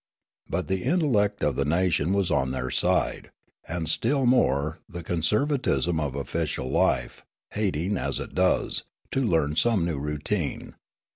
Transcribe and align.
But 0.49 0.71
ihe 0.71 0.81
intellect 0.81 1.43
of 1.43 1.55
the 1.55 1.63
nation 1.63 2.11
was 2.11 2.31
on 2.31 2.49
their 2.49 2.71
side, 2.71 3.29
and 3.67 3.87
still 3.87 4.25
more 4.25 4.79
the 4.89 5.03
conservatism 5.03 5.99
of 5.99 6.15
official 6.15 6.71
life, 6.71 7.23
hating, 7.51 7.97
as 7.97 8.17
it 8.19 8.33
does, 8.33 8.81
to 9.11 9.23
learn 9.23 9.55
some 9.55 9.85
new 9.85 9.99
routine. 9.99 10.73